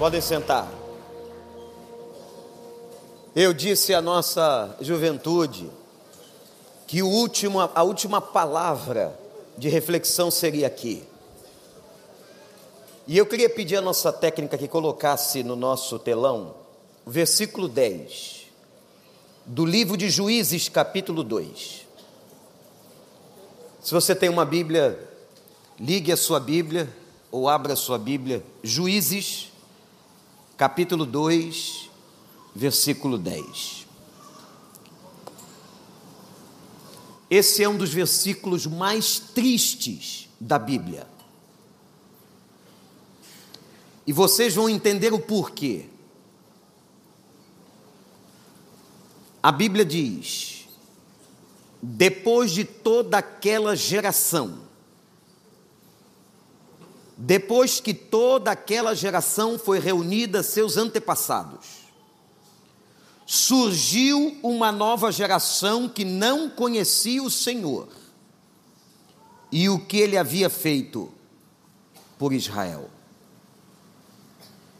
[0.00, 0.66] Podem sentar.
[3.36, 5.70] Eu disse à nossa juventude
[6.86, 9.14] que último, a última palavra
[9.58, 11.04] de reflexão seria aqui.
[13.06, 16.54] E eu queria pedir à nossa técnica que colocasse no nosso telão
[17.04, 18.46] o versículo 10
[19.44, 21.86] do livro de Juízes, capítulo 2.
[23.82, 24.98] Se você tem uma Bíblia,
[25.78, 26.88] ligue a sua Bíblia
[27.30, 29.49] ou abra a sua Bíblia, Juízes,
[30.60, 31.88] capítulo 2,
[32.54, 33.86] versículo 10.
[37.30, 41.08] Esse é um dos versículos mais tristes da Bíblia.
[44.06, 45.86] E vocês vão entender o porquê.
[49.42, 50.68] A Bíblia diz:
[51.82, 54.58] depois de toda aquela geração,
[57.22, 61.66] depois que toda aquela geração foi reunida, seus antepassados,
[63.26, 67.88] surgiu uma nova geração que não conhecia o Senhor
[69.52, 71.12] e o que ele havia feito
[72.18, 72.88] por Israel.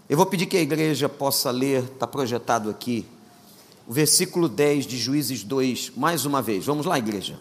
[0.08, 3.06] Eu vou pedir que a igreja possa ler, está projetado aqui,
[3.86, 6.64] o versículo 10 de Juízes 2, mais uma vez.
[6.64, 7.38] Vamos lá, igreja.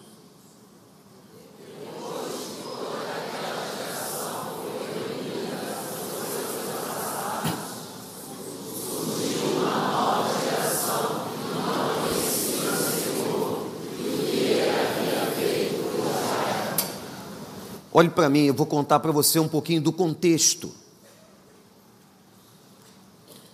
[18.00, 20.74] Olhe para mim, eu vou contar para você um pouquinho do contexto.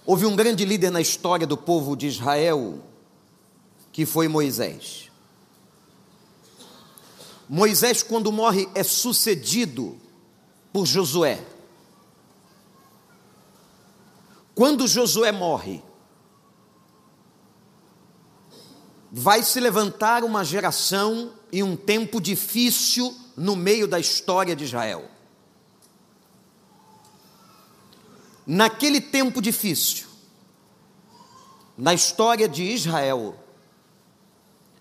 [0.06, 2.78] Houve um grande líder na história do povo de Israel,
[3.92, 5.10] que foi Moisés.
[7.50, 9.98] Moisés, quando morre, é sucedido
[10.72, 11.44] por Josué.
[14.54, 15.82] Quando Josué morre,
[19.12, 25.10] vai se levantar uma geração e um tempo difícil no meio da história de Israel.
[28.46, 30.08] Naquele tempo difícil,
[31.78, 33.38] na história de Israel,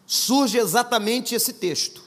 [0.07, 2.03] surge exatamente esse texto.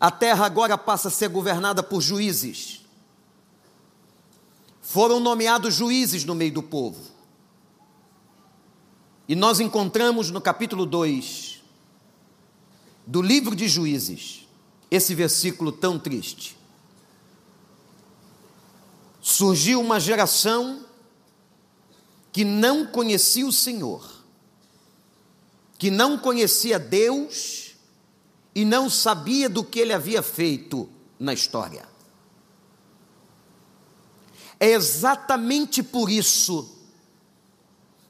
[0.00, 2.84] A terra agora passa a ser governada por juízes.
[4.80, 7.00] Foram nomeados juízes no meio do povo.
[9.26, 11.53] E nós encontramos no capítulo 2
[13.06, 14.46] do livro de Juízes
[14.90, 16.56] esse versículo tão triste
[19.20, 20.84] surgiu uma geração
[22.30, 24.06] que não conhecia o Senhor,
[25.78, 27.74] que não conhecia Deus
[28.54, 30.88] e não sabia do que ele havia feito
[31.18, 31.88] na história.
[34.60, 36.70] É exatamente por isso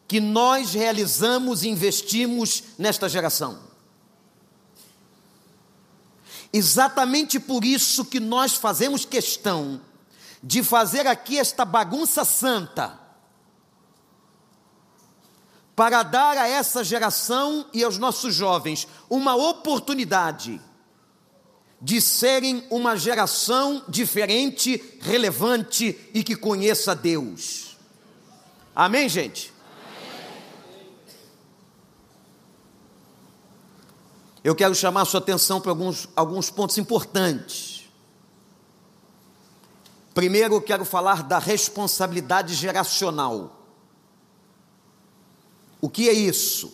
[0.08, 3.73] que nós realizamos e investimos nesta geração.
[6.56, 9.80] Exatamente por isso que nós fazemos questão
[10.40, 12.96] de fazer aqui esta bagunça santa,
[15.74, 20.60] para dar a essa geração e aos nossos jovens uma oportunidade
[21.82, 27.76] de serem uma geração diferente, relevante e que conheça Deus.
[28.76, 29.52] Amém, gente?
[34.44, 37.88] Eu quero chamar a sua atenção para alguns, alguns pontos importantes.
[40.12, 43.66] Primeiro, eu quero falar da responsabilidade geracional.
[45.80, 46.72] O que é isso?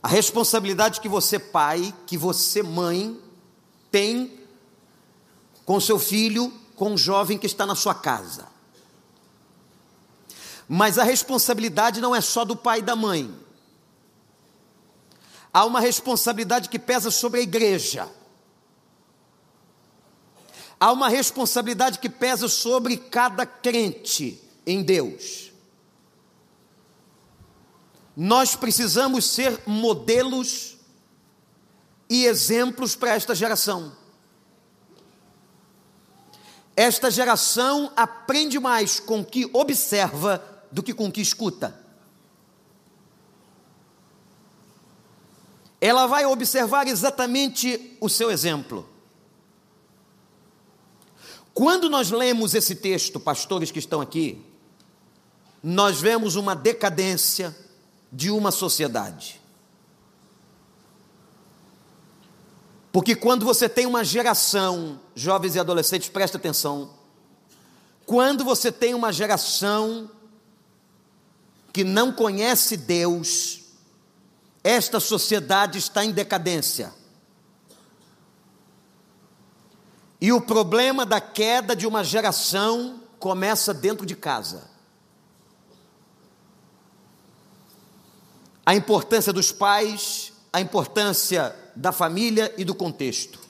[0.00, 3.20] A responsabilidade que você, pai, que você, mãe,
[3.90, 4.40] tem
[5.64, 8.46] com seu filho, com o jovem que está na sua casa.
[10.68, 13.41] Mas a responsabilidade não é só do pai e da mãe.
[15.52, 18.08] Há uma responsabilidade que pesa sobre a igreja
[20.82, 25.52] há uma responsabilidade que pesa sobre cada crente em Deus.
[28.16, 30.76] Nós precisamos ser modelos
[32.10, 33.96] e exemplos para esta geração.
[36.74, 41.80] Esta geração aprende mais com o que observa do que com o que escuta.
[45.84, 48.88] Ela vai observar exatamente o seu exemplo.
[51.52, 54.40] Quando nós lemos esse texto, pastores que estão aqui,
[55.60, 57.56] nós vemos uma decadência
[58.12, 59.40] de uma sociedade.
[62.92, 66.90] Porque quando você tem uma geração, jovens e adolescentes, presta atenção,
[68.06, 70.10] Quando você tem uma geração
[71.72, 73.61] que não conhece Deus,
[74.62, 76.92] esta sociedade está em decadência.
[80.20, 84.70] E o problema da queda de uma geração começa dentro de casa.
[88.64, 93.40] A importância dos pais, a importância da família e do contexto.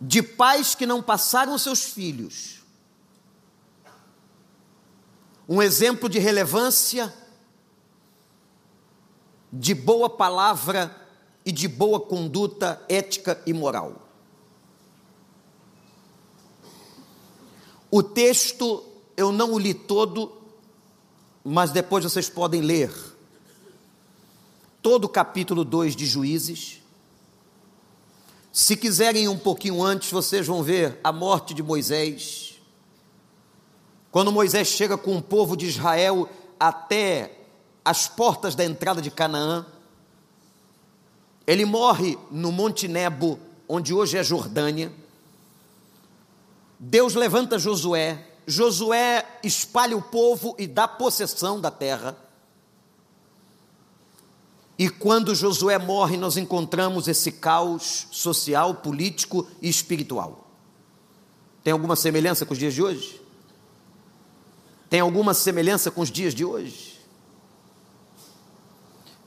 [0.00, 2.62] De pais que não passaram seus filhos
[5.48, 7.12] um exemplo de relevância,
[9.52, 10.96] de boa palavra
[11.44, 14.08] e de boa conduta ética e moral.
[17.90, 18.82] O texto
[19.16, 20.32] eu não o li todo,
[21.44, 22.90] mas depois vocês podem ler
[24.80, 26.80] todo o capítulo 2 de Juízes.
[28.50, 32.60] Se quiserem um pouquinho antes, vocês vão ver a morte de Moisés.
[34.10, 36.28] Quando Moisés chega com o povo de Israel
[36.58, 37.41] até
[37.84, 39.66] as portas da entrada de Canaã,
[41.46, 43.38] ele morre no Monte Nebo,
[43.68, 44.92] onde hoje é Jordânia.
[46.78, 52.16] Deus levanta Josué, Josué espalha o povo e dá possessão da terra.
[54.78, 60.50] E quando Josué morre, nós encontramos esse caos social, político e espiritual.
[61.62, 63.20] Tem alguma semelhança com os dias de hoje?
[64.90, 66.91] Tem alguma semelhança com os dias de hoje?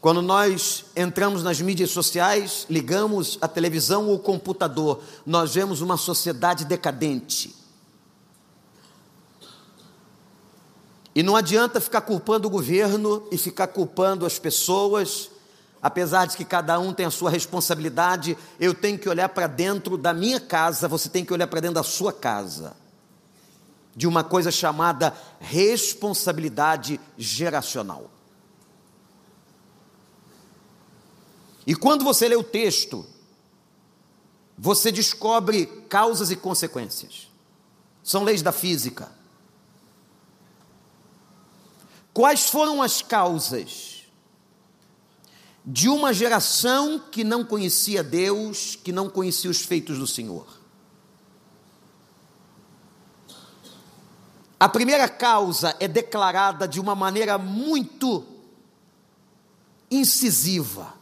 [0.06, 5.98] Quando nós entramos nas mídias sociais, ligamos a televisão ou o computador, nós vemos uma
[5.98, 7.56] sociedade decadente.
[11.16, 15.32] E não adianta ficar culpando o governo e ficar culpando as pessoas,
[15.82, 19.98] apesar de que cada um tem a sua responsabilidade, eu tenho que olhar para dentro
[19.98, 22.78] da minha casa, você tem que olhar para dentro da sua casa.
[23.96, 28.12] De uma coisa chamada responsabilidade geracional.
[31.66, 33.06] E quando você lê o texto,
[34.58, 37.28] você descobre causas e consequências.
[38.04, 39.12] São leis da física.
[42.14, 44.04] Quais foram as causas
[45.66, 50.48] de uma geração que não conhecia Deus, que não conhecia os feitos do Senhor?
[54.60, 58.24] A primeira causa é declarada de uma maneira muito
[59.92, 60.94] incisiva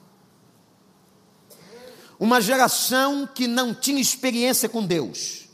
[2.23, 5.49] uma geração que não tinha experiência com Deus.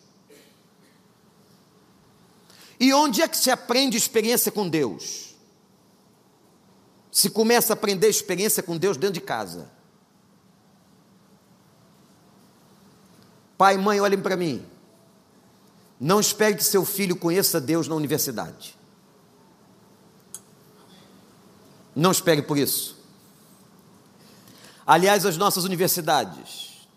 [2.79, 5.33] E onde é que se aprende experiência com Deus?
[7.11, 9.67] Se começa a aprender experiência com Deus dentro de casa.
[13.57, 14.63] Pai e mãe, olhem para mim.
[15.99, 18.77] Não espere que seu filho conheça Deus na universidade.
[21.95, 22.98] Não espere por isso.
[24.89, 26.87] Aliás, as nossas universidades,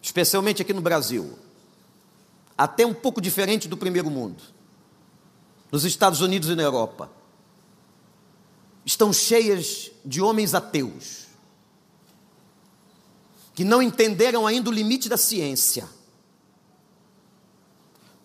[0.00, 1.36] especialmente aqui no Brasil,
[2.56, 4.40] até um pouco diferente do primeiro mundo,
[5.68, 7.10] nos Estados Unidos e na Europa,
[8.86, 11.26] estão cheias de homens ateus,
[13.52, 15.88] que não entenderam ainda o limite da ciência.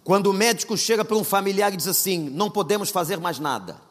[0.03, 3.81] Quando o médico chega para um familiar e diz assim: não podemos fazer mais nada.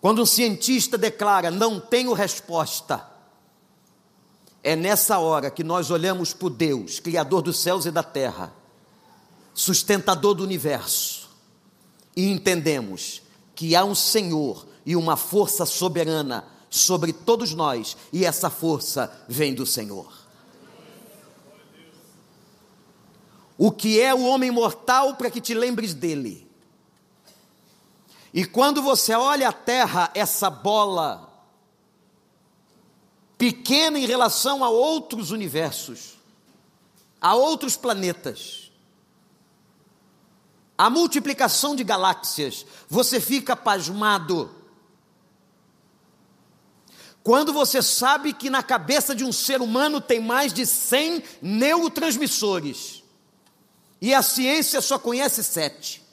[0.00, 3.14] Quando um cientista declara: não tenho resposta
[4.66, 8.52] é nessa hora que nós olhamos para Deus, Criador dos céus e da terra,
[9.54, 11.30] sustentador do universo,
[12.16, 13.22] e entendemos
[13.54, 19.54] que há um Senhor e uma força soberana sobre todos nós, e essa força vem
[19.54, 20.12] do Senhor.
[23.56, 26.44] O que é o homem mortal para que te lembres dele?
[28.34, 31.25] E quando você olha a terra, essa bola
[33.38, 36.14] pequena em relação a outros universos,
[37.20, 38.70] a outros planetas.
[40.78, 44.54] A multiplicação de galáxias, você fica pasmado.
[47.22, 53.02] Quando você sabe que na cabeça de um ser humano tem mais de 100 neurotransmissores,
[54.00, 56.05] e a ciência só conhece sete.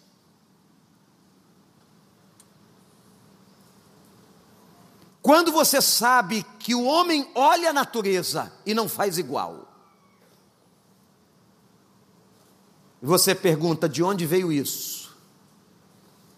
[5.24, 9.70] Quando você sabe que o homem olha a natureza e não faz igual.
[13.02, 15.16] Você pergunta de onde veio isso?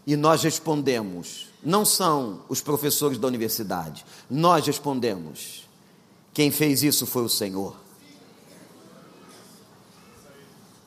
[0.05, 4.05] E nós respondemos: não são os professores da universidade.
[4.29, 5.67] Nós respondemos:
[6.31, 7.75] quem fez isso foi o Senhor.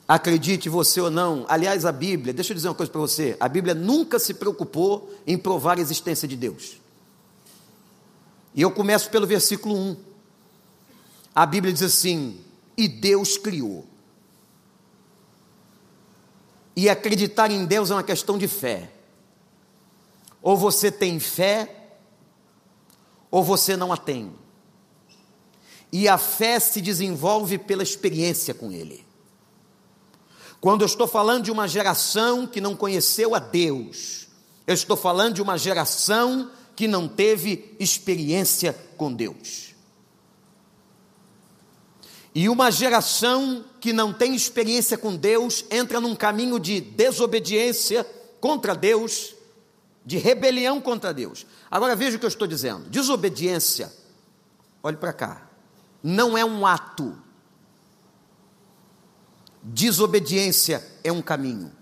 [0.07, 3.49] Acredite você ou não, aliás, a Bíblia, deixa eu dizer uma coisa para você: a
[3.49, 6.79] Bíblia nunca se preocupou em provar a existência de Deus.
[8.59, 9.97] E eu começo pelo versículo 1.
[11.33, 12.41] A Bíblia diz assim:
[12.77, 13.87] E Deus criou.
[16.75, 18.91] E acreditar em Deus é uma questão de fé.
[20.43, 21.91] Ou você tem fé,
[23.31, 24.35] ou você não a tem.
[25.93, 29.07] E a fé se desenvolve pela experiência com Ele.
[30.61, 34.27] Quando eu estou falando de uma geração que não conheceu a Deus,
[34.67, 39.75] eu estou falando de uma geração que não teve experiência com Deus.
[42.33, 48.07] E uma geração que não tem experiência com Deus entra num caminho de desobediência
[48.41, 49.35] contra Deus,
[50.07, 51.45] de rebelião contra Deus.
[51.69, 53.93] Agora veja o que eu estou dizendo: desobediência,
[54.81, 55.51] olhe para cá,
[56.01, 57.21] não é um ato
[59.61, 61.73] Desobediência é um caminho.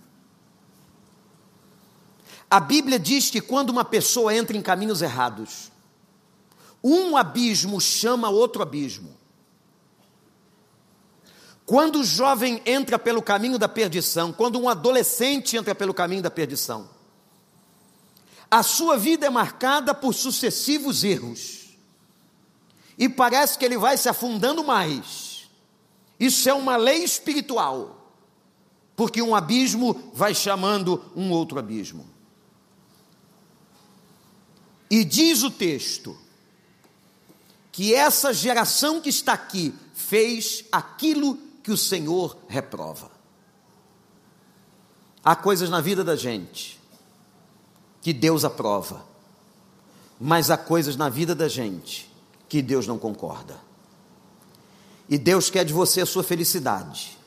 [2.51, 5.71] A Bíblia diz que quando uma pessoa entra em caminhos errados,
[6.83, 9.17] um abismo chama outro abismo.
[11.65, 16.31] Quando o jovem entra pelo caminho da perdição, quando um adolescente entra pelo caminho da
[16.31, 16.89] perdição,
[18.49, 21.77] a sua vida é marcada por sucessivos erros.
[22.97, 25.27] E parece que ele vai se afundando mais
[26.19, 28.15] isso é uma lei espiritual,
[28.95, 32.07] porque um abismo vai chamando um outro abismo.
[34.91, 36.17] E diz o texto
[37.73, 43.11] que essa geração que está aqui fez aquilo que o Senhor reprova.
[45.23, 46.81] Há coisas na vida da gente
[48.01, 49.05] que Deus aprova,
[50.21, 52.11] mas há coisas na vida da gente
[52.49, 53.61] que Deus não concorda.
[55.09, 57.19] E Deus quer de você a sua felicidade.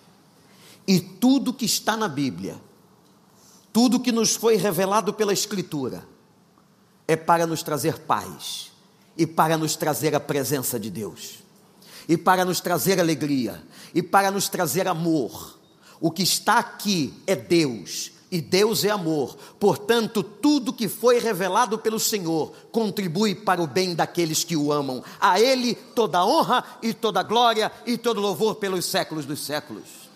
[0.88, 2.60] E tudo que está na Bíblia,
[3.72, 6.04] tudo que nos foi revelado pela Escritura,
[7.10, 8.70] é para nos trazer paz
[9.18, 11.40] e para nos trazer a presença de Deus,
[12.08, 13.64] e para nos trazer alegria,
[13.96, 15.58] e para nos trazer amor.
[16.00, 19.36] O que está aqui é Deus, e Deus é amor.
[19.60, 25.04] Portanto, tudo que foi revelado pelo Senhor contribui para o bem daqueles que o amam.
[25.20, 30.09] A Ele toda honra e toda glória e todo louvor pelos séculos dos séculos.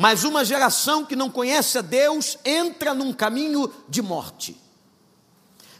[0.00, 4.56] Mas uma geração que não conhece a Deus entra num caminho de morte.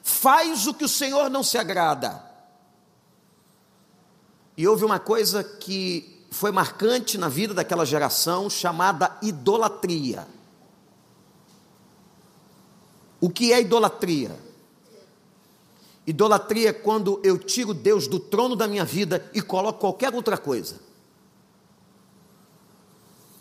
[0.02, 2.20] Faz o que o Senhor não se agrada.
[4.56, 10.26] E houve uma coisa que foi marcante na vida daquela geração chamada idolatria.
[13.20, 14.37] O que é idolatria?
[16.04, 20.37] Idolatria é quando eu tiro Deus do trono da minha vida e coloco qualquer outra
[20.37, 20.88] coisa.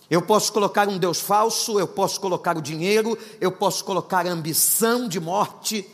[0.10, 4.32] Eu posso colocar um Deus falso, eu posso colocar o dinheiro, eu posso colocar a
[4.32, 5.86] ambição de morte,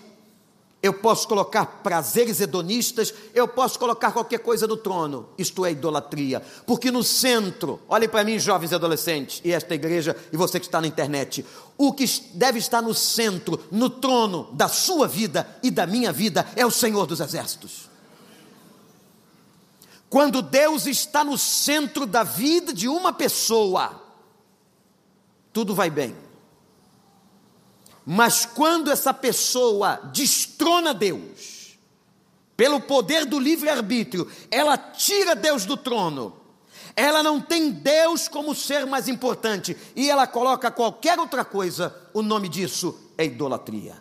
[0.83, 5.29] eu posso colocar prazeres hedonistas, eu posso colocar qualquer coisa no trono.
[5.37, 6.41] Isto é idolatria.
[6.67, 10.65] Porque no centro, olhem para mim, jovens e adolescentes, e esta igreja, e você que
[10.65, 11.45] está na internet,
[11.77, 16.45] o que deve estar no centro, no trono da sua vida e da minha vida,
[16.53, 17.89] é o Senhor dos Exércitos.
[20.09, 24.02] Quando Deus está no centro da vida de uma pessoa,
[25.53, 26.15] tudo vai bem.
[28.05, 31.77] Mas quando essa pessoa destrona Deus,
[32.57, 36.35] pelo poder do livre-arbítrio, ela tira Deus do trono,
[36.95, 42.21] ela não tem Deus como ser mais importante e ela coloca qualquer outra coisa, o
[42.21, 43.95] nome disso é idolatria.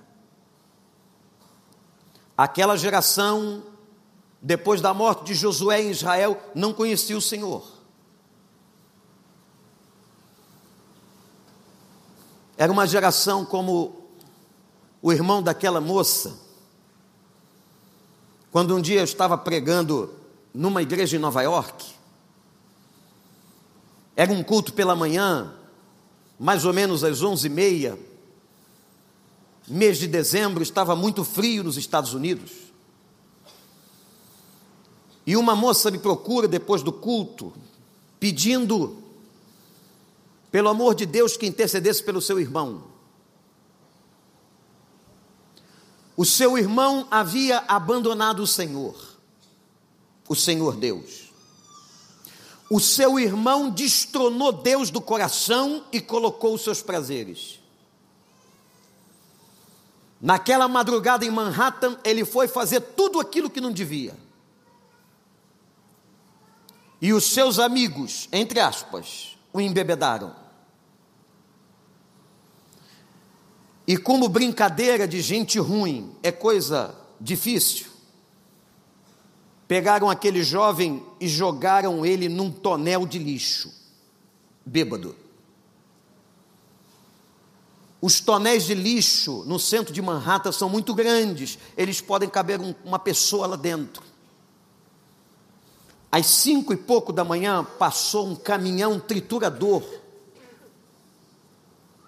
[2.37, 3.63] Aquela geração,
[4.41, 7.72] depois da morte de Josué em Israel, não conhecia o Senhor.
[12.63, 13.93] Era uma geração como
[15.03, 16.39] o irmão daquela moça.
[18.53, 20.15] Quando um dia eu estava pregando
[20.55, 21.85] numa igreja em Nova York,
[24.15, 25.53] era um culto pela manhã,
[26.39, 27.99] mais ou menos às onze e meia,
[29.67, 32.53] mês de dezembro, estava muito frio nos Estados Unidos.
[35.27, 37.53] E uma moça me procura depois do culto,
[38.21, 39.02] pedindo
[40.53, 42.85] pelo amor de Deus, que intercedesse pelo seu irmão.
[46.15, 48.95] O seu irmão havia abandonado o Senhor,
[50.29, 51.33] o Senhor Deus.
[52.69, 57.59] O seu irmão destronou Deus do coração e colocou os seus prazeres.
[60.21, 64.15] Naquela madrugada em Manhattan, ele foi fazer tudo aquilo que não devia.
[67.01, 70.42] E os seus amigos, entre aspas, o embebedaram.
[73.87, 77.87] E como brincadeira de gente ruim é coisa difícil,
[79.67, 83.73] pegaram aquele jovem e jogaram ele num tonel de lixo,
[84.65, 85.17] bêbado.
[88.01, 92.75] Os tonéis de lixo no centro de Manhattan são muito grandes, eles podem caber um,
[92.85, 94.03] uma pessoa lá dentro.
[96.11, 99.83] Às cinco e pouco da manhã passou um caminhão triturador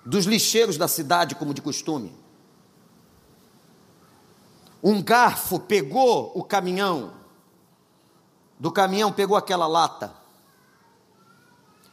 [0.05, 2.15] dos lixeiros da cidade, como de costume.
[4.83, 7.15] Um garfo pegou o caminhão,
[8.59, 10.15] do caminhão pegou aquela lata.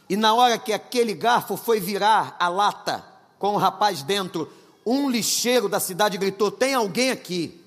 [0.10, 3.06] E na hora que aquele garfo foi virar a lata,
[3.40, 4.52] com o rapaz dentro,
[4.86, 7.60] um lixeiro da cidade gritou: Tem alguém aqui?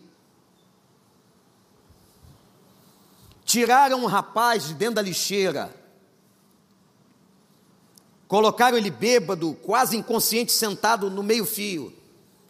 [3.44, 5.74] Tiraram um rapaz de dentro da lixeira,
[8.28, 11.92] colocaram ele bêbado, quase inconsciente, sentado no meio-fio,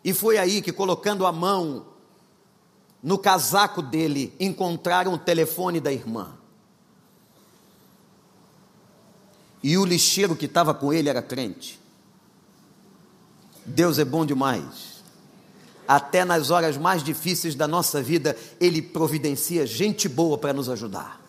[0.04, 1.87] e foi aí que, colocando a mão
[3.02, 6.37] no casaco dele, encontraram o telefone da irmã.
[9.62, 11.81] E o lixeiro que estava com ele era crente.
[13.64, 15.02] Deus é bom demais.
[15.88, 21.24] Até nas horas mais difíceis da nossa vida, Ele providencia gente boa para nos ajudar.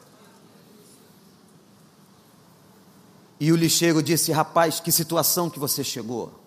[3.40, 6.40] E o lixeiro disse: Rapaz, que situação que você chegou.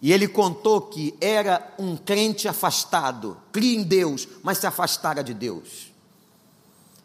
[0.00, 5.32] E ele contou que era um crente afastado, cria em Deus, mas se afastara de
[5.32, 5.92] Deus.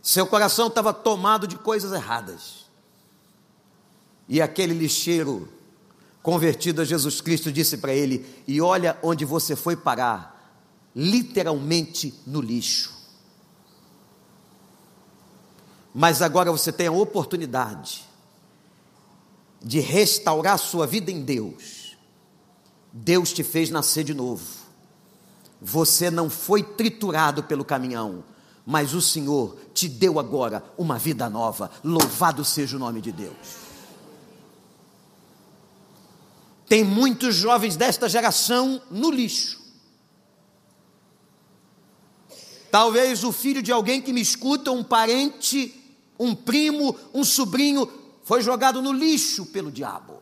[0.01, 2.65] Seu coração estava tomado de coisas erradas.
[4.27, 5.47] E aquele lixeiro
[6.27, 10.59] convertido a Jesus Cristo, disse para ele: E olha onde você foi parar,
[10.93, 12.96] literalmente no lixo.
[15.93, 18.05] Mas agora você tem a oportunidade
[19.61, 21.97] de restaurar sua vida em Deus.
[22.91, 24.45] Deus te fez nascer de novo.
[25.61, 28.23] Você não foi triturado pelo caminhão,
[28.65, 31.71] mas o Senhor te deu agora uma vida nova.
[31.83, 33.67] Louvado seja o nome de Deus.
[36.67, 39.65] Tem muitos jovens desta geração no lixo.
[42.69, 45.76] Talvez o filho de alguém que me escuta, um parente,
[46.19, 47.89] um primo, um sobrinho,
[48.23, 50.21] foi jogado no lixo pelo diabo.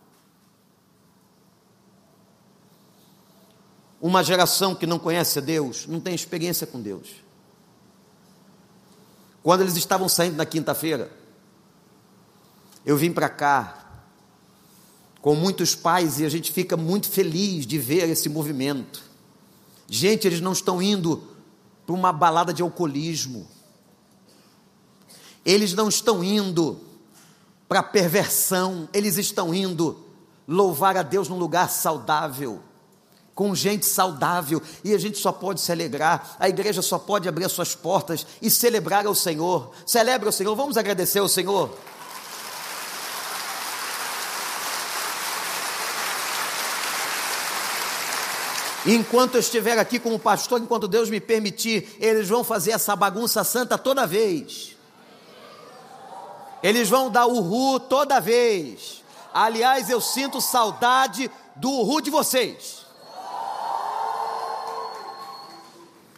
[4.02, 7.24] Uma geração que não conhece a Deus, não tem experiência com Deus.
[9.42, 11.12] Quando eles estavam saindo na quinta-feira,
[12.86, 13.86] eu vim para cá
[15.22, 19.04] com muitos pais e a gente fica muito feliz de ver esse movimento.
[19.88, 21.28] Gente, eles não estão indo
[21.86, 23.48] para uma balada de alcoolismo.
[25.46, 26.80] Eles não estão indo
[27.68, 30.04] para perversão, eles estão indo
[30.48, 32.62] louvar a Deus num lugar saudável,
[33.34, 37.46] com gente saudável, e a gente só pode se alegrar, a igreja só pode abrir
[37.46, 39.72] as suas portas e celebrar ao Senhor.
[39.86, 41.76] Celebre ao Senhor, vamos agradecer ao Senhor.
[48.88, 53.44] Enquanto eu estiver aqui como pastor, enquanto Deus me permitir, eles vão fazer essa bagunça
[53.44, 54.75] santa toda vez.
[56.66, 59.04] Eles vão dar ru toda vez.
[59.32, 62.88] Aliás, eu sinto saudade do ru de vocês.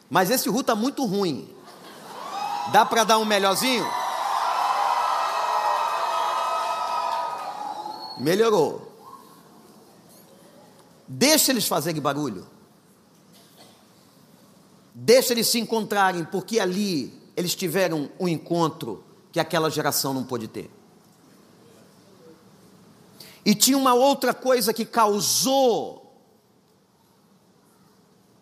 [0.10, 1.54] Mas esse ru está muito ruim.
[2.72, 3.86] Dá para dar um melhorzinho?
[8.18, 8.90] Melhorou.
[11.06, 12.48] Deixa eles fazerem barulho.
[14.96, 19.04] Deixa eles se encontrarem, porque ali eles tiveram um encontro
[19.38, 20.72] que aquela geração não pôde ter.
[23.46, 26.20] E tinha uma outra coisa que causou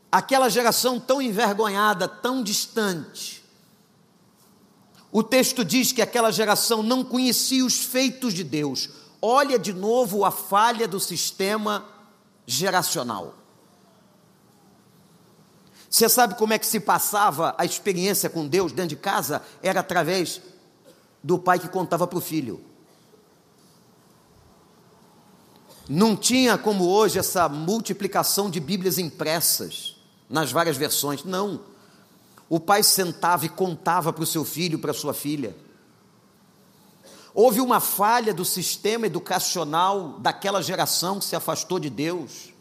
[0.10, 3.43] aquela geração tão envergonhada, tão distante.
[5.12, 8.89] O texto diz que aquela geração não conhecia os feitos de Deus.
[9.21, 11.86] Olha de novo a falha do sistema
[12.47, 13.36] geracional.
[15.89, 19.41] Você sabe como é que se passava a experiência com Deus dentro de casa?
[19.62, 20.41] Era através
[21.26, 22.64] do pai que contava para o filho.
[25.90, 29.98] Não tinha como hoje essa multiplicação de Bíblias impressas
[30.30, 31.24] nas várias versões.
[31.24, 31.62] Não.
[32.48, 35.58] O pai sentava e contava para o seu filho, para a sua filha.
[37.34, 42.54] Houve uma falha do sistema educacional daquela geração que se afastou de Deus.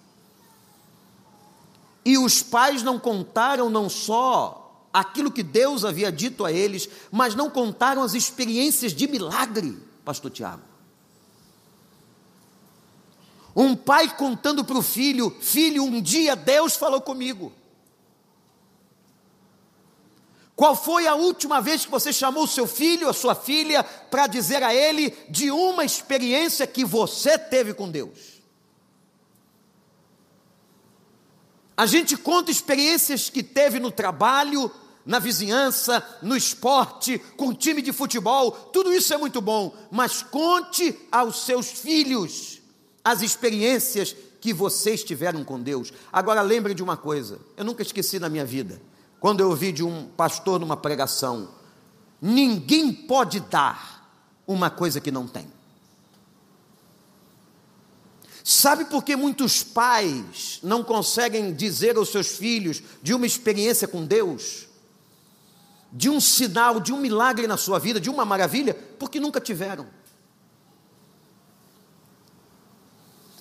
[2.02, 4.63] E os pais não contaram não só
[4.94, 10.30] aquilo que Deus havia dito a eles, mas não contaram as experiências de milagre, Pastor
[10.30, 10.62] Tiago.
[13.56, 17.52] Um pai contando para o filho: Filho, um dia Deus falou comigo.
[20.56, 24.28] Qual foi a última vez que você chamou o seu filho, a sua filha, para
[24.28, 28.34] dizer a ele de uma experiência que você teve com Deus?
[31.76, 34.70] A gente conta experiências que teve no trabalho,
[35.04, 40.98] na vizinhança, no esporte, com time de futebol, tudo isso é muito bom, mas conte
[41.12, 42.60] aos seus filhos
[43.04, 45.92] as experiências que vocês tiveram com Deus.
[46.12, 48.80] Agora lembre de uma coisa, eu nunca esqueci na minha vida
[49.24, 51.48] quando eu ouvi de um pastor numa pregação:
[52.20, 54.06] ninguém pode dar
[54.46, 55.46] uma coisa que não tem.
[58.44, 64.04] Sabe por que muitos pais não conseguem dizer aos seus filhos de uma experiência com
[64.04, 64.68] Deus?
[65.96, 68.74] De um sinal, de um milagre na sua vida, de uma maravilha?
[68.98, 69.86] Porque nunca tiveram.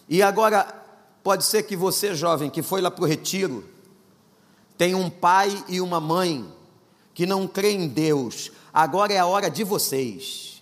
[0.07, 0.63] E agora,
[1.23, 3.67] pode ser que você, jovem, que foi lá para o retiro,
[4.77, 6.47] tem um pai e uma mãe
[7.13, 8.51] que não creem em Deus.
[8.71, 10.53] Agora é a hora de vocês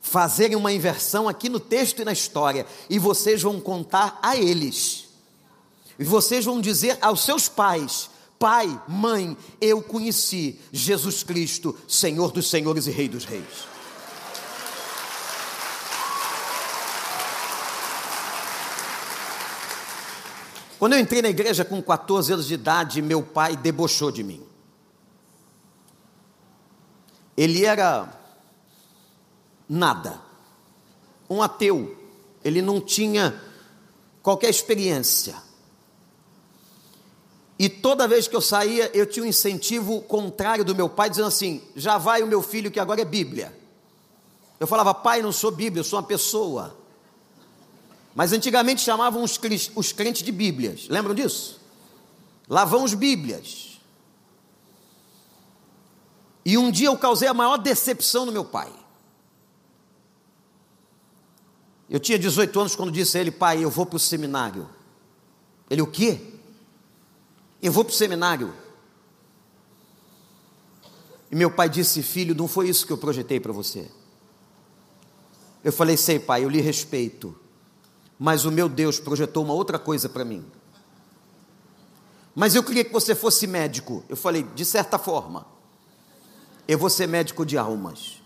[0.00, 5.08] fazerem uma inversão aqui no texto e na história, e vocês vão contar a eles.
[5.98, 12.48] E vocês vão dizer aos seus pais: Pai, mãe, eu conheci Jesus Cristo, Senhor dos
[12.48, 13.66] Senhores e Rei dos Reis.
[20.78, 24.40] Quando eu entrei na igreja com 14 anos de idade, meu pai debochou de mim.
[27.36, 28.08] Ele era
[29.68, 30.20] nada,
[31.28, 31.96] um ateu,
[32.44, 33.40] ele não tinha
[34.22, 35.47] qualquer experiência.
[37.58, 41.28] E toda vez que eu saía, eu tinha um incentivo contrário do meu pai, dizendo
[41.28, 43.56] assim: já vai o meu filho que agora é Bíblia.
[44.60, 46.76] Eu falava, pai, não sou Bíblia, eu sou uma pessoa.
[48.14, 49.38] Mas antigamente chamavam os,
[49.74, 50.88] os crentes de Bíblias.
[50.88, 51.60] Lembram disso?
[52.48, 53.80] Lá vão os Bíblias.
[56.44, 58.72] E um dia eu causei a maior decepção no meu pai.
[61.90, 64.68] Eu tinha 18 anos quando disse a ele, pai, eu vou para o seminário.
[65.70, 66.37] Ele, o quê?
[67.60, 68.54] Eu vou para o seminário.
[71.30, 73.90] E meu pai disse, filho, não foi isso que eu projetei para você.
[75.62, 77.34] Eu falei, sei, pai, eu lhe respeito
[78.18, 80.44] mas o meu Deus projetou uma outra coisa para mim.
[82.34, 84.04] Mas eu queria que você fosse médico.
[84.08, 85.46] Eu falei, de certa forma,
[86.66, 88.20] eu vou ser médico de almas.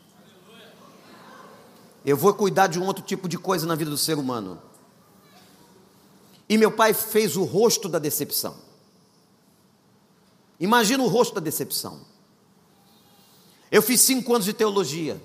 [2.05, 4.61] Eu vou cuidar de um outro tipo de coisa na vida do ser humano.
[6.49, 8.57] E meu pai fez o rosto da decepção.
[10.59, 12.01] Imagina o rosto da decepção.
[13.71, 15.21] Eu fiz cinco anos de teologia.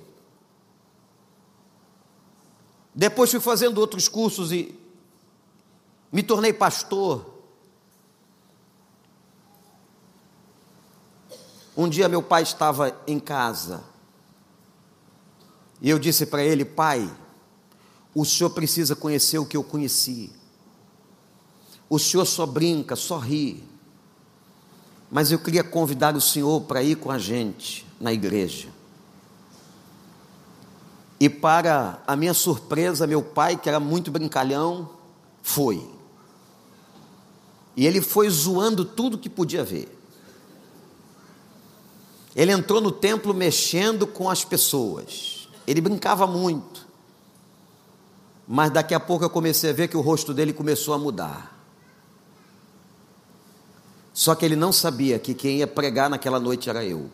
[2.93, 4.73] Depois fui fazendo outros cursos e
[6.11, 7.33] me tornei pastor.
[11.75, 13.83] Um dia meu pai estava em casa
[15.81, 17.09] e eu disse para ele: Pai,
[18.15, 20.31] o senhor precisa conhecer o que eu conheci.
[21.89, 23.63] O senhor só brinca, só ri.
[25.09, 28.67] Mas eu queria convidar o senhor para ir com a gente na igreja.
[31.19, 34.89] E para a minha surpresa, meu pai, que era muito brincalhão,
[35.41, 35.83] foi.
[37.75, 39.95] E ele foi zoando tudo que podia ver.
[42.35, 45.49] Ele entrou no templo mexendo com as pessoas.
[45.65, 46.85] Ele brincava muito.
[48.47, 51.56] Mas daqui a pouco eu comecei a ver que o rosto dele começou a mudar.
[54.17, 57.07] Só que ele não sabia que quem ia pregar naquela noite era eu.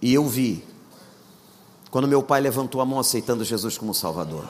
[0.00, 0.64] E eu vi
[1.90, 4.48] quando meu pai levantou a mão aceitando Jesus como Salvador.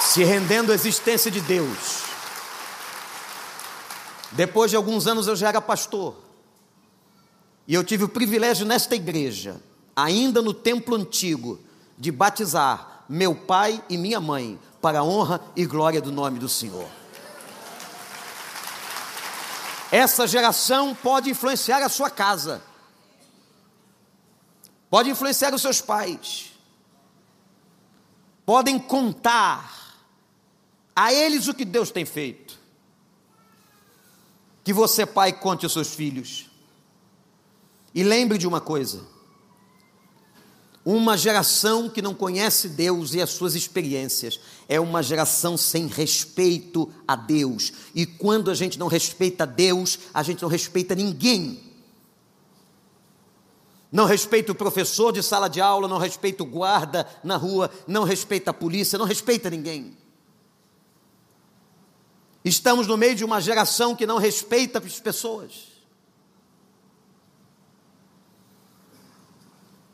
[0.00, 2.02] Se rendendo à existência de Deus.
[4.32, 6.16] Depois de alguns anos eu já era pastor.
[7.64, 9.62] E eu tive o privilégio nesta igreja,
[9.94, 11.60] ainda no templo antigo,
[11.96, 16.48] de batizar meu pai e minha mãe para a honra e glória do nome do
[16.48, 16.88] Senhor.
[19.92, 22.62] Essa geração pode influenciar a sua casa
[24.90, 26.52] pode influenciar os seus pais,
[28.44, 29.96] podem contar
[30.94, 32.58] a eles o que Deus tem feito.
[34.64, 36.50] Que você, pai, conte aos seus filhos.
[37.94, 39.06] E lembre de uma coisa:
[40.84, 46.90] Uma geração que não conhece Deus e as suas experiências é uma geração sem respeito
[47.06, 47.72] a Deus.
[47.94, 51.70] E quando a gente não respeita Deus, a gente não respeita ninguém.
[53.92, 58.04] Não respeita o professor de sala de aula, não respeita o guarda na rua, não
[58.04, 59.96] respeita a polícia, não respeita ninguém.
[62.42, 65.69] Estamos no meio de uma geração que não respeita as pessoas.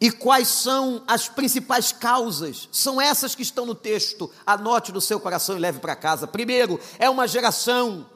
[0.01, 2.69] E quais são as principais causas?
[2.71, 4.31] São essas que estão no texto.
[4.45, 6.27] Anote no seu coração e leve para casa.
[6.27, 8.07] Primeiro, é uma geração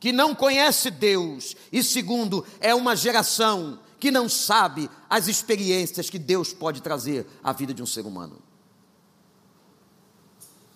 [0.00, 1.54] que não conhece Deus.
[1.72, 7.52] E segundo, é uma geração que não sabe as experiências que Deus pode trazer à
[7.52, 8.42] vida de um ser humano.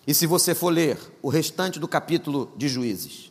[0.07, 3.29] E se você for ler o restante do capítulo de Juízes,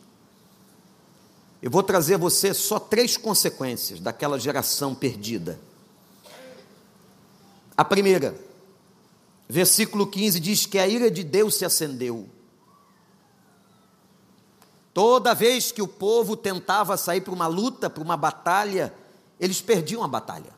[1.61, 5.59] eu vou trazer a você só três consequências daquela geração perdida
[7.79, 8.37] a primeira,
[9.47, 12.27] versículo 15 diz que a ira de Deus se acendeu.
[14.93, 18.93] Toda vez que o povo tentava sair para uma luta, para uma batalha,
[19.39, 20.51] eles perdiam a batalha.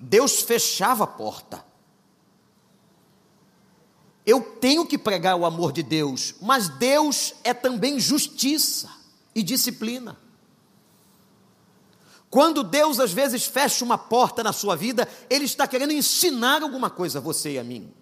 [0.00, 1.62] Deus fechava a porta.
[4.24, 8.88] Eu tenho que pregar o amor de Deus, mas Deus é também justiça
[9.34, 10.18] e disciplina.
[12.32, 16.88] Quando Deus às vezes fecha uma porta na sua vida, Ele está querendo ensinar alguma
[16.88, 17.92] coisa a você e a mim.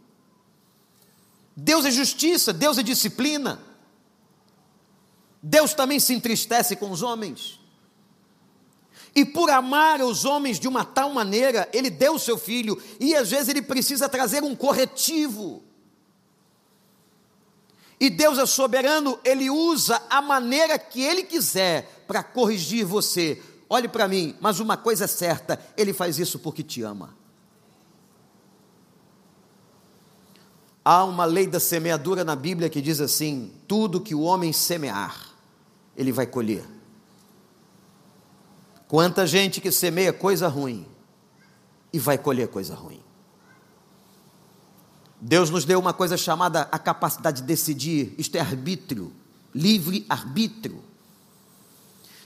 [1.57, 3.61] Deus é justiça, Deus é disciplina.
[5.43, 7.59] Deus também se entristece com os homens.
[9.17, 13.17] E por amar os homens de uma tal maneira, Ele deu o seu filho, e
[13.17, 15.61] às vezes Ele precisa trazer um corretivo.
[17.99, 23.89] E Deus é soberano, Ele usa a maneira que Ele quiser para corrigir você, olhe
[23.89, 27.15] para mim, mas uma coisa é certa: Ele faz isso porque te ama.
[30.85, 35.31] Há uma lei da semeadura na Bíblia que diz assim: tudo que o homem semear,
[35.97, 36.67] ele vai colher.
[38.89, 40.85] Quanta gente que semeia coisa ruim
[41.93, 43.01] e vai colher coisa ruim.
[45.21, 49.13] Deus nos deu uma coisa chamada a capacidade de decidir, isto é arbítrio,
[49.55, 50.83] livre arbítrio.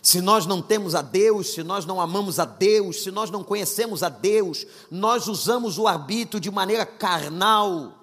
[0.04, 3.42] Se nós não temos a Deus, se nós não amamos a Deus, se nós não
[3.42, 7.94] conhecemos a Deus, nós usamos o arbítrio de maneira carnal,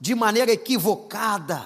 [0.00, 1.64] de maneira equivocada.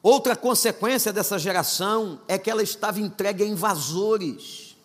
[0.00, 4.76] Outra consequência dessa geração é que ela estava entregue a invasores.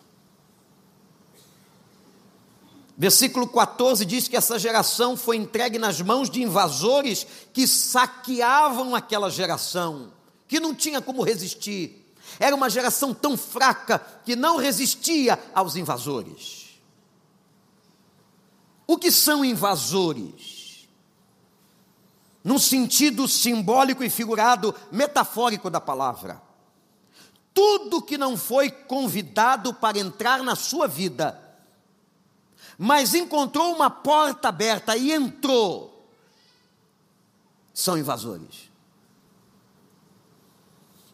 [2.96, 9.30] Versículo 14 diz que essa geração foi entregue nas mãos de invasores que saqueavam aquela
[9.30, 10.17] geração
[10.48, 12.06] que não tinha como resistir.
[12.40, 16.80] Era uma geração tão fraca que não resistia aos invasores.
[18.86, 20.88] O que são invasores?
[22.42, 26.40] Num sentido simbólico e figurado, metafórico da palavra.
[27.52, 31.38] Tudo que não foi convidado para entrar na sua vida,
[32.78, 36.08] mas encontrou uma porta aberta e entrou,
[37.74, 38.67] são invasores.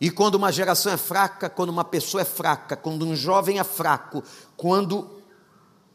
[0.04, 3.64] E quando uma geração é fraca, quando uma pessoa é fraca, quando um jovem é
[3.64, 4.22] fraco,
[4.54, 5.10] quando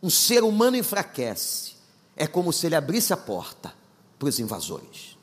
[0.02, 1.74] um ser humano enfraquece,
[2.15, 3.72] é como se ele abrisse a porta
[4.17, 5.15] para os invasores.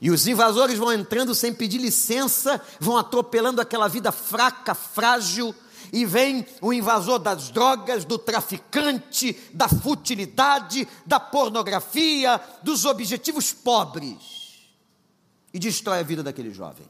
[0.00, 5.52] E os invasores vão entrando sem pedir licença, vão atropelando aquela vida fraca, frágil,
[5.92, 14.41] e vem o invasor das drogas, do traficante, da futilidade, da pornografia, dos objetivos pobres
[15.52, 16.86] e destrói a vida daquele jovem.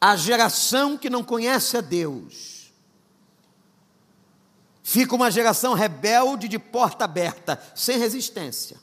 [0.00, 2.72] A geração que não conhece a Deus
[4.82, 8.76] fica uma geração rebelde de porta aberta, sem resistência.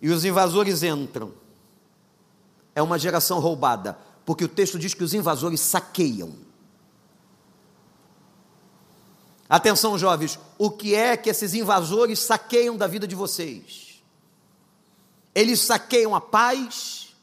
[0.00, 1.34] E os invasores entram.
[2.74, 6.34] É uma geração roubada, porque o texto diz que os invasores saqueiam.
[9.48, 13.89] Atenção, jovens, o que é que esses invasores saqueiam da vida de vocês?
[15.34, 17.14] Eles saqueiam a paz,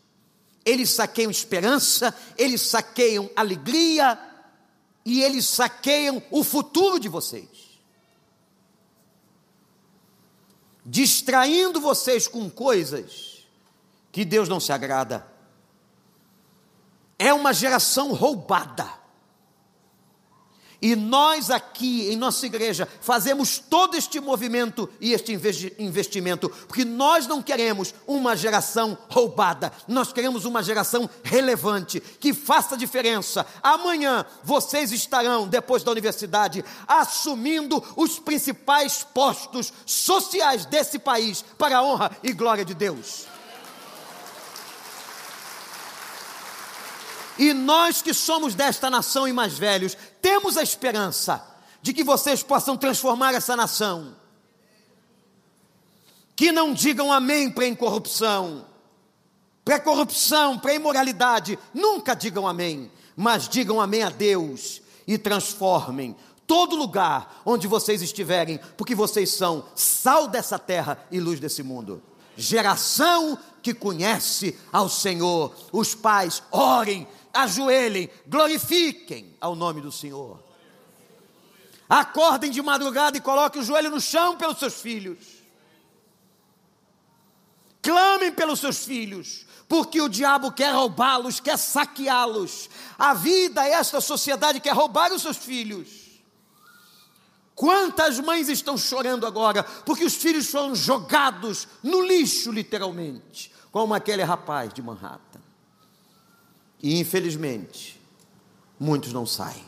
[0.66, 4.20] eles saqueiam esperança, eles saqueiam alegria
[5.06, 7.48] e eles saqueiam o futuro de vocês.
[10.86, 13.46] Distraindo vocês com coisas
[14.12, 15.28] que Deus não se agrada.
[17.20, 18.97] É uma geração roubada.
[20.82, 25.34] E nós aqui em nossa igreja fazemos todo este movimento e este
[25.80, 32.78] investimento, porque nós não queremos uma geração roubada, nós queremos uma geração relevante, que faça
[32.78, 33.46] diferença.
[33.64, 41.84] Amanhã vocês estarão, depois da universidade, assumindo os principais postos sociais desse país, para a
[41.84, 43.37] honra e glória de Deus.
[47.38, 51.46] E nós que somos desta nação e mais velhos, temos a esperança
[51.82, 54.16] de que vocês possam transformar essa nação.
[56.36, 58.66] Que não digam amém para a incorrupção,
[59.64, 65.18] para a corrupção, para a imoralidade, nunca digam amém, mas digam amém a Deus e
[65.18, 66.16] transformem
[66.48, 72.02] todo lugar onde vocês estiverem, porque vocês são sal dessa terra e luz desse mundo.
[72.38, 75.54] Geração que conhece ao Senhor.
[75.74, 77.06] Os pais, orem
[77.44, 80.44] ajoelhem, glorifiquem ao nome do Senhor.
[81.90, 85.18] Acordem de madrugada e coloquem o joelho no chão pelos seus filhos.
[87.82, 92.70] Clamem pelos seus filhos, porque o diabo quer roubá-los, quer saqueá-los.
[92.98, 96.08] A vida, esta sociedade quer roubar os seus filhos.
[97.56, 104.24] Quantas mães estão chorando agora porque os filhos foram jogados no lixo, literalmente, como aquele
[104.24, 105.27] rapaz de Manhattan.
[106.82, 108.00] E infelizmente,
[108.80, 109.66] muitos não saem.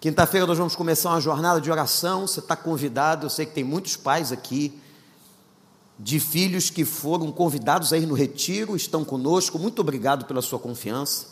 [0.00, 2.26] Quinta-feira nós vamos começar uma jornada de oração.
[2.26, 3.26] Você está convidado.
[3.26, 4.80] Eu sei que tem muitos pais aqui
[5.98, 9.58] de filhos que foram convidados a ir no retiro, estão conosco.
[9.58, 11.26] Muito obrigado pela sua confiança.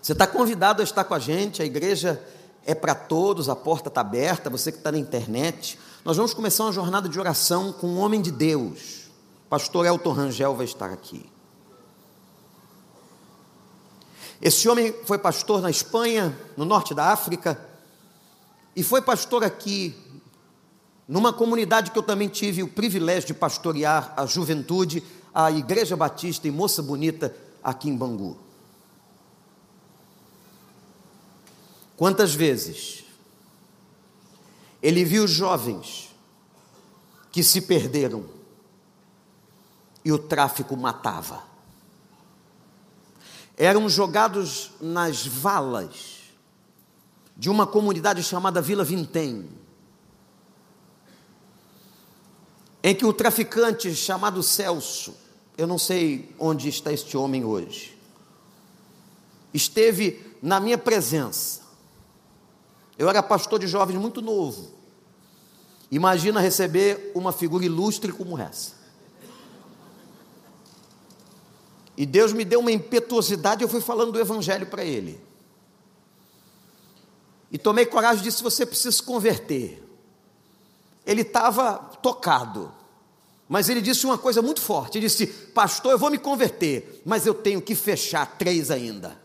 [0.00, 1.60] Você está convidado a estar com a gente.
[1.60, 2.22] A igreja
[2.64, 4.48] é para todos, a porta está aberta.
[4.48, 8.22] Você que está na internet, nós vamos começar uma jornada de oração com um homem
[8.22, 9.10] de Deus.
[9.50, 11.35] Pastor Elton Rangel vai estar aqui.
[14.40, 17.58] Esse homem foi pastor na Espanha, no norte da África,
[18.74, 19.96] e foi pastor aqui,
[21.08, 26.46] numa comunidade que eu também tive o privilégio de pastorear a juventude, a Igreja Batista
[26.46, 28.36] em Moça Bonita, aqui em Bangu.
[31.96, 33.04] Quantas vezes
[34.82, 36.14] ele viu jovens
[37.32, 38.26] que se perderam
[40.04, 41.55] e o tráfico matava
[43.56, 46.16] eram jogados nas valas
[47.36, 49.48] de uma comunidade chamada Vila Vintém,
[52.82, 55.14] em que o traficante chamado Celso,
[55.56, 57.96] eu não sei onde está este homem hoje,
[59.52, 61.62] esteve na minha presença.
[62.98, 64.70] Eu era pastor de jovens muito novo.
[65.90, 68.75] Imagina receber uma figura ilustre como essa.
[71.96, 75.18] E Deus me deu uma impetuosidade, eu fui falando do Evangelho para ele.
[77.50, 79.82] E tomei coragem e disse: Você precisa se converter.
[81.06, 82.72] Ele estava tocado,
[83.48, 87.26] mas ele disse uma coisa muito forte: Ele disse, Pastor, eu vou me converter, mas
[87.26, 89.18] eu tenho que fechar três ainda.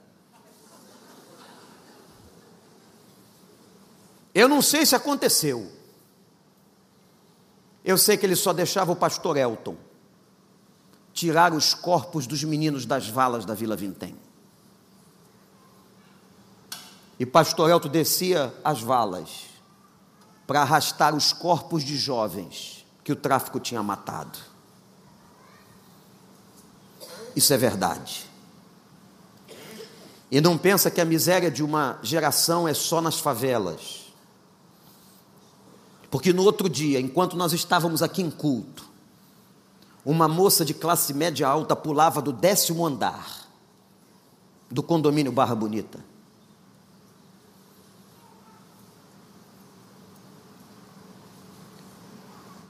[4.34, 5.70] Eu não sei se aconteceu.
[7.84, 9.76] Eu sei que ele só deixava o pastor Elton
[11.14, 14.16] tirar os corpos dos meninos das valas da Vila Vintém.
[17.20, 19.48] E Pastor Elto descia as valas
[20.48, 24.40] para arrastar os corpos de jovens que o tráfico tinha matado.
[27.36, 28.26] Isso é verdade.
[30.30, 34.12] E não pensa que a miséria de uma geração é só nas favelas.
[36.10, 38.91] Porque no outro dia, enquanto nós estávamos aqui em culto,
[40.04, 43.48] uma moça de classe média alta pulava do décimo andar
[44.70, 46.00] do condomínio Barra Bonita.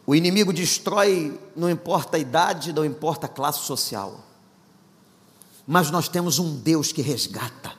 [0.06, 4.20] O inimigo destrói, não importa a idade, não importa a classe social.
[5.66, 7.72] Mas nós temos um Deus que resgata,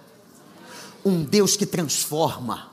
[1.05, 2.71] um Deus que transforma,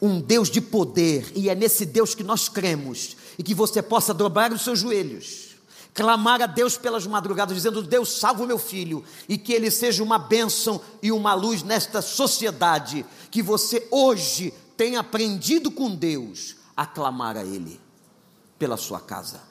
[0.00, 4.12] um Deus de poder, e é nesse Deus que nós cremos, e que você possa
[4.14, 5.51] dobrar os seus joelhos
[5.94, 10.02] clamar a Deus pelas madrugadas, dizendo: Deus, salva o meu filho, e que ele seja
[10.02, 16.86] uma bênção e uma luz nesta sociedade, que você hoje tenha aprendido com Deus a
[16.86, 17.80] clamar a Ele
[18.58, 19.42] pela sua casa.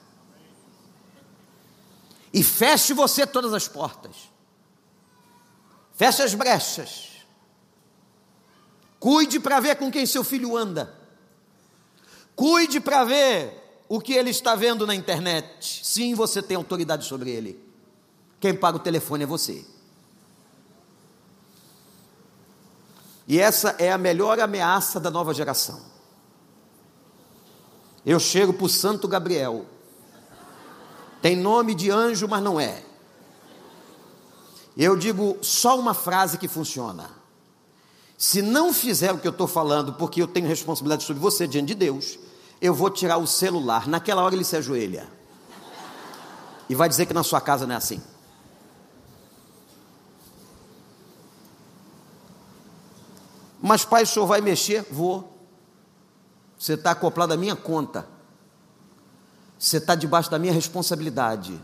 [2.32, 4.16] E feche você todas as portas,
[5.92, 7.10] feche as brechas,
[8.98, 10.98] cuide para ver com quem seu filho anda,
[12.34, 13.61] cuide para ver
[13.94, 15.82] o que ele está vendo na internet.
[15.84, 17.62] Sim, você tem autoridade sobre ele.
[18.40, 19.66] Quem paga o telefone é você.
[23.28, 25.78] E essa é a melhor ameaça da nova geração.
[28.06, 29.66] Eu chego para o Santo Gabriel.
[31.20, 32.82] Tem nome de anjo, mas não é.
[34.74, 37.10] Eu digo só uma frase que funciona.
[38.16, 41.66] Se não fizer o que eu estou falando, porque eu tenho responsabilidade sobre você diante
[41.66, 42.18] de Deus,
[42.62, 43.88] eu vou tirar o celular.
[43.88, 45.08] Naquela hora ele se ajoelha.
[46.68, 48.00] E vai dizer que na sua casa não é assim.
[53.60, 54.86] Mas, pai, o senhor vai mexer?
[54.92, 55.36] Vou.
[56.56, 58.06] Você está acoplado à minha conta.
[59.58, 61.60] Você está debaixo da minha responsabilidade.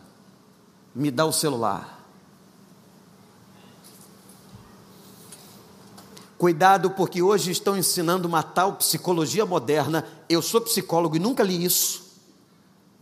[0.92, 1.97] Me dá o celular.
[6.38, 10.06] Cuidado, porque hoje estão ensinando uma tal psicologia moderna.
[10.28, 12.06] Eu sou psicólogo e nunca li isso.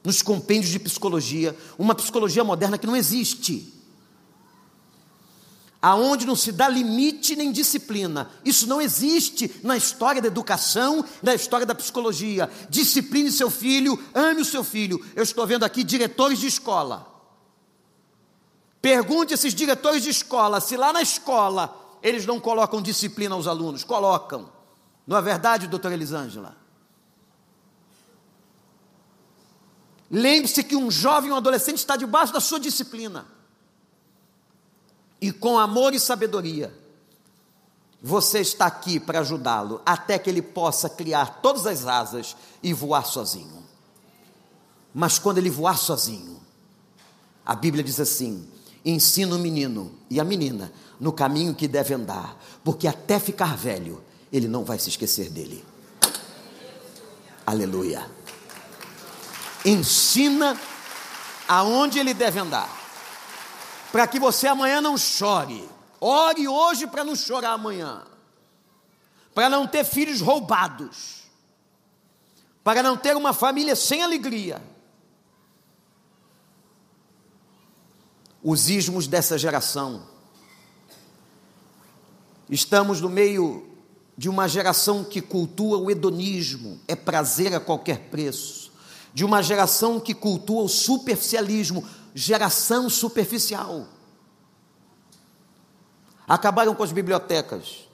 [0.02, 1.54] Nos compêndios de psicologia.
[1.78, 3.76] Uma psicologia moderna que não existe
[5.86, 8.28] aonde não se dá limite nem disciplina.
[8.44, 12.50] Isso não existe na história da educação, na história da psicologia.
[12.68, 15.00] Discipline seu filho, ame o seu filho.
[15.14, 17.06] Eu estou vendo aqui diretores de escola.
[18.82, 23.84] Pergunte esses diretores de escola se lá na escola eles não colocam disciplina aos alunos.
[23.84, 24.48] Colocam.
[25.06, 26.56] Não é verdade, doutora Elisângela?
[30.10, 33.26] Lembre-se que um jovem, um adolescente está debaixo da sua disciplina
[35.20, 36.72] e com amor e sabedoria,
[38.02, 43.04] você está aqui para ajudá-lo até que ele possa criar todas as asas e voar
[43.04, 43.64] sozinho.
[44.94, 46.40] Mas quando ele voar sozinho,
[47.44, 48.48] a Bíblia diz assim:
[48.86, 54.02] ensina o menino e a menina no caminho que deve andar, porque até ficar velho,
[54.32, 55.64] ele não vai se esquecer dele.
[57.44, 58.08] Aleluia.
[59.64, 60.58] Ensina
[61.48, 62.86] aonde ele deve andar
[63.92, 65.68] para que você amanhã não chore.
[66.00, 68.02] Ore hoje para não chorar amanhã.
[69.34, 71.22] Para não ter filhos roubados.
[72.62, 74.62] Para não ter uma família sem alegria.
[78.48, 80.04] Os ismos dessa geração.
[82.48, 83.66] Estamos no meio
[84.16, 88.70] de uma geração que cultua o hedonismo, é prazer a qualquer preço.
[89.12, 91.84] De uma geração que cultua o superficialismo,
[92.14, 93.88] geração superficial.
[96.28, 97.88] Acabaram com as bibliotecas.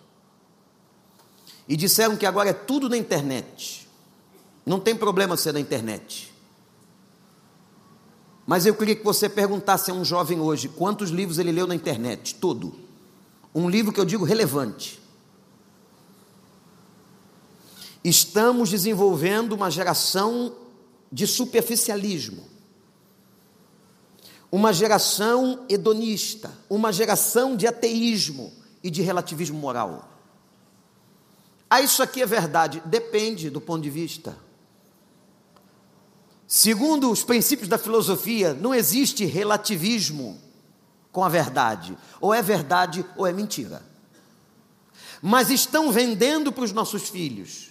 [1.66, 3.88] E disseram que agora é tudo na internet.
[4.66, 6.32] Não tem problema ser na internet.
[8.47, 11.74] Mas eu queria que você perguntasse a um jovem hoje quantos livros ele leu na
[11.74, 12.34] internet.
[12.34, 12.74] Tudo.
[13.55, 15.01] Um livro que eu digo relevante.
[18.05, 20.53] Estamos desenvolvendo uma geração
[21.11, 22.53] de superficialismo
[24.53, 28.53] uma geração hedonista, uma geração de ateísmo
[28.84, 30.11] e de relativismo moral.
[31.70, 32.82] Ah, isso aqui é verdade?
[32.84, 34.36] Depende do ponto de vista.
[36.55, 40.38] Segundo os princípios da filosofia, não existe relativismo
[41.11, 41.96] com a verdade.
[42.20, 43.82] Ou é verdade ou é mentira.
[45.22, 47.70] Mas estão vendendo para os nossos filhos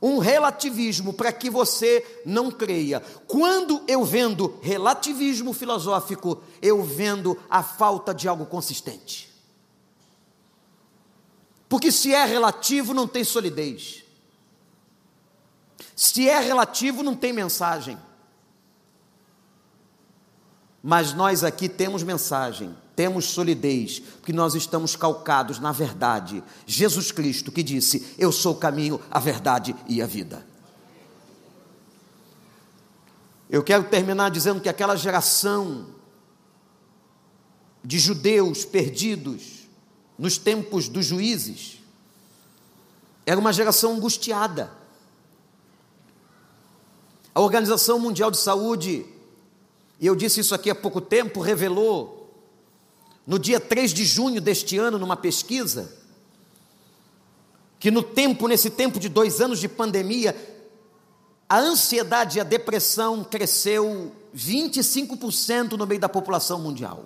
[0.00, 3.00] um relativismo para que você não creia.
[3.26, 9.30] Quando eu vendo relativismo filosófico, eu vendo a falta de algo consistente.
[11.68, 14.07] Porque se é relativo, não tem solidez.
[15.98, 17.98] Se é relativo, não tem mensagem.
[20.80, 26.42] Mas nós aqui temos mensagem temos solidez, porque nós estamos calcados na verdade.
[26.66, 30.44] Jesus Cristo que disse: Eu sou o caminho, a verdade e a vida.
[33.48, 35.86] Eu quero terminar dizendo que aquela geração
[37.84, 39.68] de judeus perdidos
[40.18, 41.78] nos tempos dos juízes
[43.24, 44.72] era uma geração angustiada.
[47.38, 49.06] A Organização Mundial de Saúde,
[50.00, 52.34] e eu disse isso aqui há pouco tempo, revelou
[53.24, 55.96] no dia 3 de junho deste ano, numa pesquisa,
[57.78, 60.34] que no tempo, nesse tempo de dois anos de pandemia,
[61.48, 67.04] a ansiedade e a depressão cresceu 25% no meio da população mundial,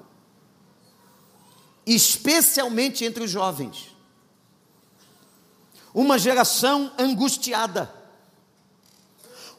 [1.85, 3.95] especialmente entre os jovens.
[5.93, 8.02] Uma geração angustiada.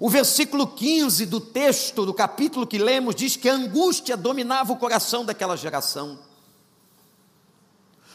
[0.03, 4.75] O versículo 15 do texto, do capítulo que lemos, diz que a angústia dominava o
[4.75, 6.19] coração daquela geração.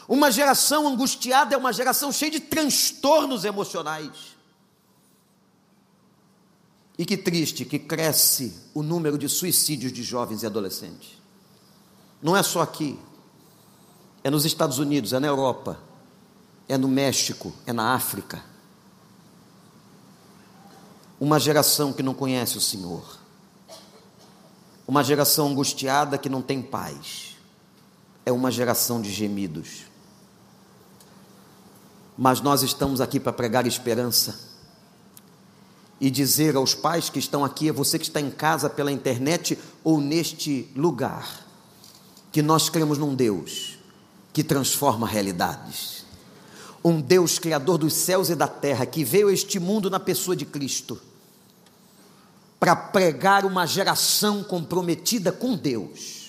[0.07, 4.37] Uma geração angustiada é uma geração cheia de transtornos emocionais.
[6.95, 11.19] E que triste que cresce o número de suicídios de jovens e adolescentes.
[12.21, 12.99] Não é só aqui,
[14.23, 15.79] é nos Estados Unidos, é na Europa.
[16.67, 18.43] é no México, é na África.
[21.19, 23.19] Uma geração que não conhece o Senhor.
[24.87, 27.35] Uma geração angustiada que não tem paz.
[28.25, 29.85] É uma geração de gemidos.
[32.17, 34.49] Mas nós estamos aqui para pregar esperança
[36.01, 39.59] e dizer aos pais que estão aqui, a você que está em casa pela internet
[39.83, 41.45] ou neste lugar,
[42.31, 43.77] que nós cremos num Deus
[44.31, 46.05] que transforma realidades.
[46.83, 50.35] Um Deus criador dos céus e da terra, que veio a este mundo na pessoa
[50.35, 50.99] de Cristo,
[52.59, 56.19] para pregar uma geração comprometida com Deus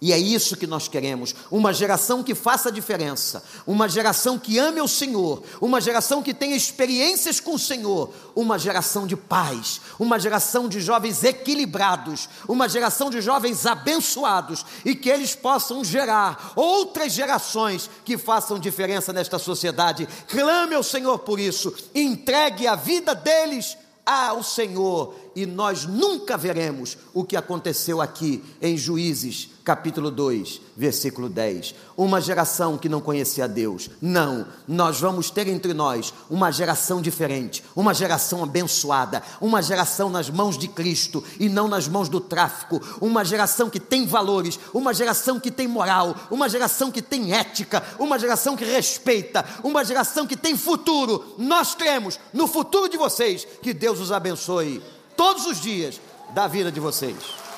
[0.00, 4.80] e é isso que nós queremos: uma geração que faça diferença, uma geração que ame
[4.80, 10.18] o Senhor, uma geração que tenha experiências com o Senhor, uma geração de paz, uma
[10.18, 17.12] geração de jovens equilibrados, uma geração de jovens abençoados e que eles possam gerar outras
[17.12, 20.08] gerações que façam diferença nesta sociedade.
[20.28, 23.76] Clame ao Senhor por isso, entregue a vida deles
[24.10, 31.28] ao Senhor e nós nunca veremos o que aconteceu aqui em Juízes, capítulo 2, versículo
[31.28, 31.76] 10.
[31.96, 33.88] Uma geração que não conhecia Deus.
[34.02, 40.28] Não, nós vamos ter entre nós uma geração diferente, uma geração abençoada, uma geração nas
[40.28, 44.92] mãos de Cristo e não nas mãos do tráfico, uma geração que tem valores, uma
[44.92, 50.26] geração que tem moral, uma geração que tem ética, uma geração que respeita, uma geração
[50.26, 51.36] que tem futuro.
[51.38, 53.46] Nós cremos no futuro de vocês.
[53.62, 54.82] Que Deus os abençoe
[55.16, 56.00] todos os dias
[56.34, 57.49] da vida de vocês.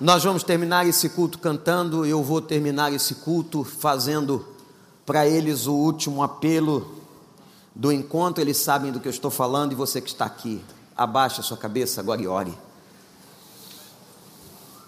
[0.00, 4.48] Nós vamos terminar esse culto cantando, eu vou terminar esse culto fazendo
[5.04, 6.94] para eles o último apelo
[7.74, 8.42] do encontro.
[8.42, 10.64] Eles sabem do que eu estou falando e você que está aqui,
[10.96, 12.58] abaixa sua cabeça agora e ore.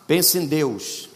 [0.07, 1.11] Pense em Deus.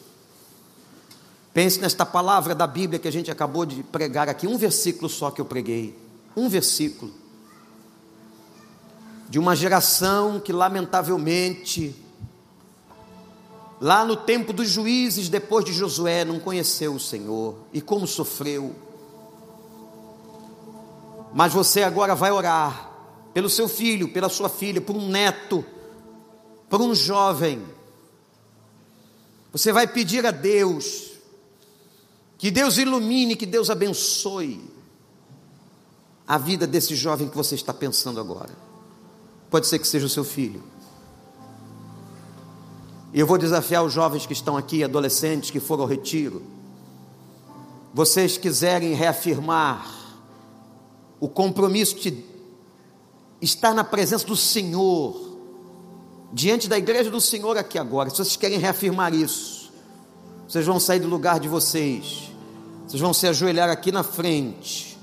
[1.55, 5.31] Pense nesta palavra da Bíblia que a gente acabou de pregar aqui, um versículo só
[5.31, 5.99] que eu preguei,
[6.37, 7.11] um versículo.
[9.27, 12.05] De uma geração que lamentavelmente
[13.81, 18.75] lá no tempo dos juízes, depois de Josué, não conheceu o Senhor e como sofreu.
[21.35, 22.91] Mas você agora vai orar
[23.35, 25.65] pelo seu filho, pela sua filha, por um neto,
[26.71, 27.63] por um jovem.
[29.53, 31.13] Você vai pedir a Deus
[32.39, 34.61] que Deus ilumine, que Deus abençoe
[36.27, 38.55] a vida desse jovem que você está pensando agora.
[39.51, 40.63] Pode ser que seja o seu filho.
[43.17, 46.43] E eu vou desafiar os jovens que estão aqui, adolescentes que foram ao retiro.
[47.95, 49.91] Vocês quiserem reafirmar
[51.19, 52.23] o compromisso de
[53.41, 55.39] estar na presença do Senhor,
[56.31, 59.73] diante da igreja do Senhor aqui agora, se vocês querem reafirmar isso,
[60.47, 62.31] vocês vão sair do lugar de vocês,
[62.87, 64.99] vocês vão se ajoelhar aqui na frente,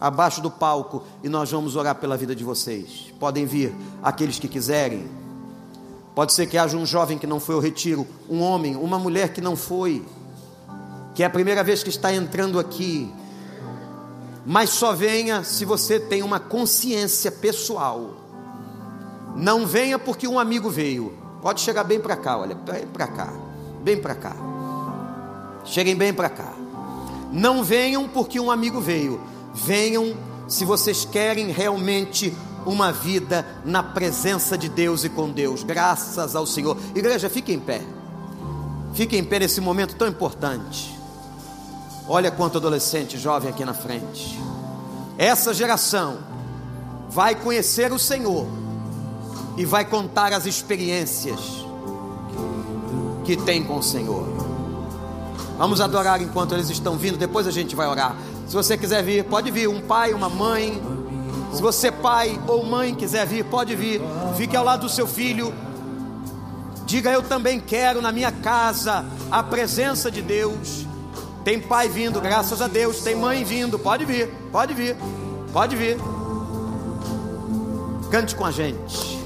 [0.00, 3.12] abaixo do palco, e nós vamos orar pela vida de vocês.
[3.20, 5.20] Podem vir aqueles que quiserem.
[6.14, 9.32] Pode ser que haja um jovem que não foi ao retiro, um homem, uma mulher
[9.32, 10.04] que não foi,
[11.14, 13.10] que é a primeira vez que está entrando aqui.
[14.44, 18.10] Mas só venha se você tem uma consciência pessoal.
[19.34, 21.14] Não venha porque um amigo veio.
[21.40, 23.32] Pode chegar bem para cá, olha, bem para cá,
[23.82, 24.36] bem para cá.
[25.64, 26.52] Cheguem bem para cá.
[27.32, 29.20] Não venham porque um amigo veio.
[29.54, 30.14] Venham
[30.46, 32.34] se vocês querem realmente
[32.66, 36.76] uma vida na presença de Deus e com Deus, graças ao Senhor.
[36.94, 37.82] Igreja, fique em pé,
[38.94, 40.98] fique em pé nesse momento tão importante.
[42.08, 44.38] Olha quanto adolescente jovem aqui na frente.
[45.16, 46.18] Essa geração
[47.08, 48.46] vai conhecer o Senhor
[49.56, 51.38] e vai contar as experiências
[53.24, 54.26] que tem com o Senhor.
[55.58, 58.16] Vamos adorar enquanto eles estão vindo, depois a gente vai orar.
[58.48, 60.82] Se você quiser vir, pode vir, um pai, uma mãe,
[61.52, 64.00] se você, pai ou mãe, quiser vir, pode vir.
[64.36, 65.52] Fique ao lado do seu filho.
[66.86, 70.86] Diga: Eu também quero na minha casa a presença de Deus.
[71.44, 73.02] Tem pai vindo, graças a Deus.
[73.02, 73.78] Tem mãe vindo.
[73.78, 74.96] Pode vir, pode vir,
[75.52, 75.98] pode vir.
[78.10, 79.20] Cante com a gente.